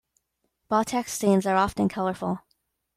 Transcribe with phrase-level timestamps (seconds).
[0.67, 2.39] Bottex scenes are often colorful.